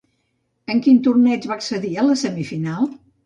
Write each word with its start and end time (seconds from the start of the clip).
En 0.75 0.79
quin 0.85 1.01
torneig 1.09 1.45
va 1.53 1.57
accedir 1.61 1.93
a 1.97 2.07
la 2.09 2.17
semifinal? 2.25 2.89